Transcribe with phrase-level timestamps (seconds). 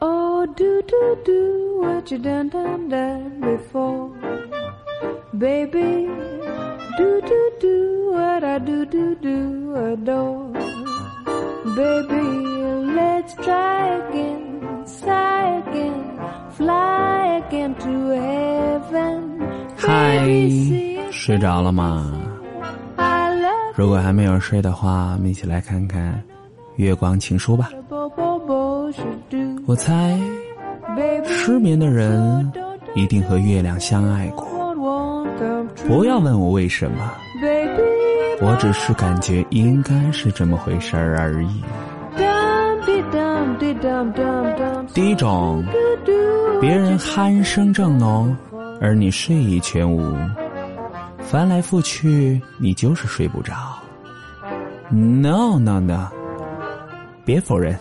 [0.00, 4.10] Oh, do do do what you done done done before,
[5.36, 6.06] baby.
[6.98, 10.52] Do do do what I do do do adore,
[11.74, 12.22] baby.
[12.94, 13.73] Let's try
[19.86, 20.26] 嗨
[21.10, 22.12] 睡着了吗
[23.74, 26.22] 如果还没有睡的话我们一起来看看
[26.76, 27.70] 月光情书吧
[29.66, 30.18] 我猜
[31.26, 32.50] 失眠的人
[32.94, 34.74] 一定和月亮相爱过
[35.86, 37.12] 不要问我为什么
[38.40, 41.62] 我只是感觉应该是这么回事儿而已
[44.94, 45.64] 第一种
[46.60, 48.34] 别人鼾声正浓
[48.84, 50.14] 而你睡意全无，
[51.18, 53.54] 翻来覆去，你就是睡不着。
[54.90, 56.10] No no no，
[57.24, 57.74] 别否认，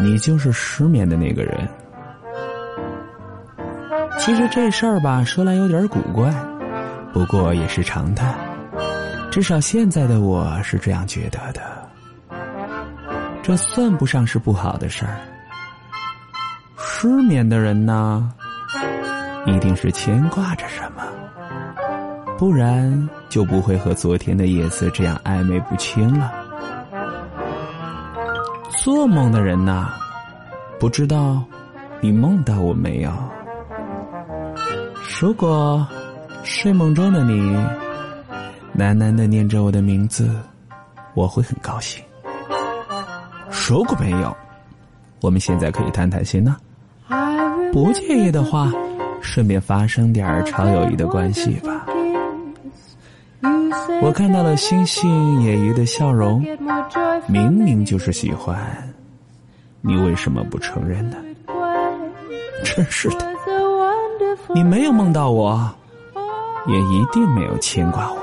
[0.00, 1.68] 你就是失眠的那个人。
[4.18, 6.34] 其实这事儿吧，说来有点古怪，
[7.12, 8.34] 不过也是常态。
[9.30, 11.60] 至少现在的我是这样觉得的。
[13.42, 15.20] 这算不上是不好的事儿。
[16.78, 18.32] 失眠的人呢，
[19.46, 21.02] 一定是牵挂着什么，
[22.38, 26.32] 不然就不会和昨天的夜色这样暧昧不清了。
[28.82, 29.88] 做梦的人呐，
[30.78, 31.42] 不知道
[32.00, 33.10] 你梦到我没有？
[35.20, 35.86] 如果
[36.42, 37.56] 睡梦中的你
[38.76, 40.28] 喃喃的念着我的名字，
[41.14, 42.02] 我会很高兴。
[43.68, 44.36] 如果没有，
[45.20, 46.56] 我们现在可以谈谈心呢。
[47.72, 48.70] 不介意的话，
[49.24, 51.86] 顺便发生点超友谊的关系吧。
[54.00, 56.44] 我看到了星星野鱼的笑容，
[57.26, 58.56] 明明就是喜欢，
[59.80, 61.16] 你为什么不承认呢？
[62.64, 63.16] 真是的，
[64.54, 65.68] 你没有梦到我，
[66.66, 68.18] 也一定没有牵挂我。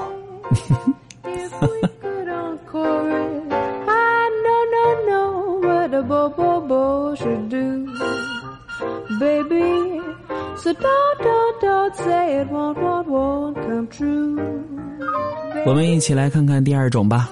[9.20, 10.01] Baby,
[10.58, 14.40] So don't, don't, don't say it won't, won't, won't come true.
[15.66, 17.30] 我们一起来看看第二种吧。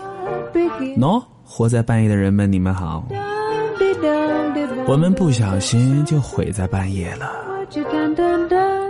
[0.97, 3.05] 喏、活在半夜的人们，你们好。
[4.87, 7.31] 我们不小心就毁在半夜了?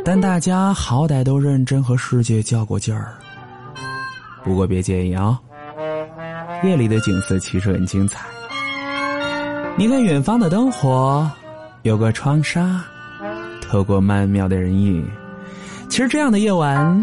[0.06, 3.16] 但大家好歹都认真和世界较过劲儿。
[4.44, 5.38] 不过别介意啊、
[6.64, 8.26] 夜里的景色其实很精彩。
[9.76, 11.30] 你看远方的灯火，
[11.84, 12.82] 有个窗纱，
[13.70, 15.08] 透过曼妙的人影。
[15.90, 17.00] 其实这样的夜晚，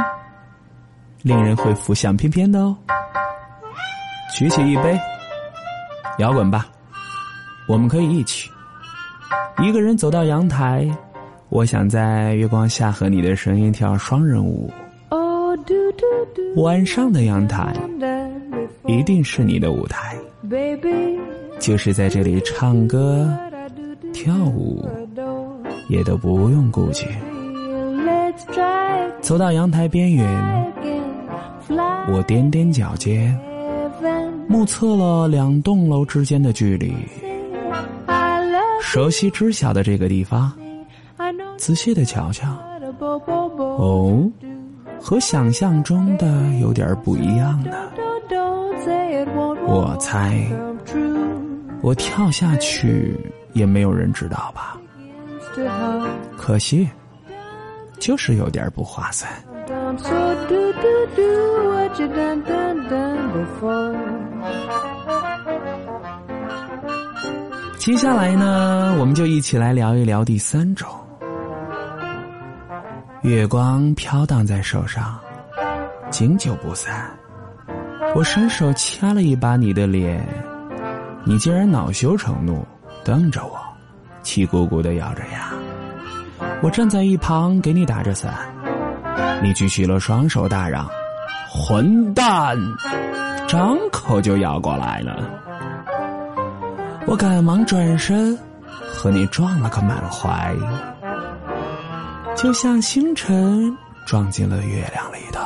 [1.23, 2.77] 令人会浮想翩翩的哦。
[4.37, 4.99] 举起一杯，
[6.19, 6.67] 摇滚吧，
[7.69, 8.51] 我们可以一起。
[9.63, 10.87] 一个人走到阳台，
[11.49, 14.69] 我想在月光下和你的声音跳双人舞。
[15.11, 15.57] Oh.
[16.57, 17.73] 晚上的阳台
[18.87, 20.17] 一定是你的舞台，
[21.61, 23.33] 就是在这里唱歌、
[24.13, 24.85] 跳舞.
[25.89, 27.07] 也都不用顾及
[29.21, 30.73] 走到阳台边缘
[32.09, 33.39] 我踮踮脚尖
[34.49, 36.95] 目测了两栋楼之间的距离
[38.81, 40.53] 熟悉之下的这个地方
[41.57, 42.57] 仔细的瞧瞧
[43.79, 44.31] 哦
[45.01, 46.27] 和想象中的
[46.61, 47.71] 有点不一样呢。
[49.67, 50.47] 我猜
[51.83, 53.15] 我跳下去
[53.53, 54.79] 也没有人知道吧。
[56.47, 56.89] 可惜，
[57.99, 59.29] 就是有点不划算。
[67.79, 70.89] 接下来呢，我们就一起来聊一聊第三种。
[73.23, 75.19] 月光飘荡在手上，
[76.11, 77.11] 经久不散。
[78.15, 80.25] 我伸手掐了一把你的脸，
[81.25, 82.65] 你竟然恼羞成怒，
[83.03, 83.59] 瞪着我，
[84.23, 85.56] 气鼓鼓的咬着牙。
[86.63, 88.35] 我站在一旁给你打着伞，
[89.43, 90.89] 你举起了双手，大嚷
[91.49, 92.57] ：“混蛋！”
[93.47, 95.31] 张口就咬过来了。
[97.07, 98.37] 我赶忙转身，
[98.69, 100.53] 和你撞了个满怀，
[102.35, 103.73] 就像星辰
[104.05, 105.41] 撞进了月亮里头。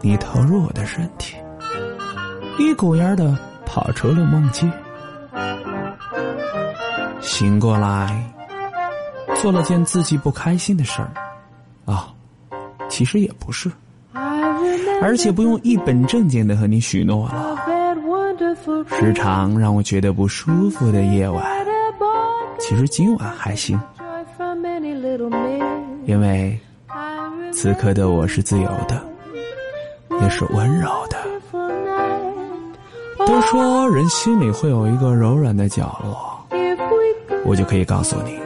[0.00, 1.36] 你投入我的身体，
[2.58, 3.36] 一股烟的
[3.66, 4.72] 跑出了梦境。
[7.20, 8.24] 醒过来，
[9.40, 11.10] 做了件自己不开心的事儿，
[11.86, 12.12] 啊，
[12.90, 13.70] 其实也不是，
[15.00, 17.56] 而且不用一本正经的和你许诺了。
[18.98, 21.42] 时常让我觉得不舒服的夜晚，
[22.58, 23.80] 其实今晚还行，
[26.04, 26.58] 因为
[27.52, 29.02] 此刻的我是自由的，
[30.20, 31.16] 也是温柔的。
[33.26, 36.58] 都说人心里会有一个柔软的角落，
[37.44, 38.38] 我就可以告诉你，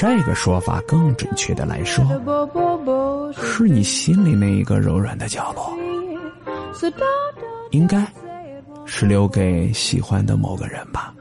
[0.00, 2.02] 这个说法更准确的来说
[3.36, 5.70] 是你心里那一个柔软的角落
[7.72, 8.10] 应该
[8.86, 11.12] 是留给喜欢的某个人吧。